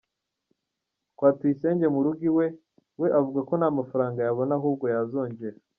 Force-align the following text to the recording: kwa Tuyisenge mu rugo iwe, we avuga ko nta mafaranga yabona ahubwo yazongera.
kwa 1.17 1.29
Tuyisenge 1.37 1.85
mu 1.93 1.99
rugo 2.05 2.21
iwe, 2.29 2.45
we 2.99 3.07
avuga 3.19 3.39
ko 3.47 3.53
nta 3.59 3.69
mafaranga 3.79 4.19
yabona 4.21 4.51
ahubwo 4.59 4.85
yazongera. 4.93 5.57